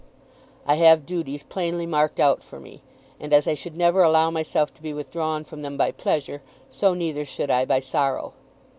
I 0.65 0.77
have 0.77 1.05
duties 1.05 1.43
plainly 1.43 1.85
marked 1.85 2.19
out 2.19 2.41
for 2.41 2.59
me; 2.59 2.81
and 3.19 3.31
as 3.31 3.47
I 3.47 3.53
should 3.53 3.77
never 3.77 4.01
allow 4.01 4.31
myself 4.31 4.73
to 4.73 4.81
be 4.81 4.93
withdrawn 4.95 5.43
from 5.43 5.61
them 5.61 5.77
by 5.77 5.91
pleasure, 5.91 6.41
so 6.71 6.95
neither 6.95 7.23
should 7.23 7.51
I 7.51 7.65
by 7.65 7.81
sorrow. 7.81 8.33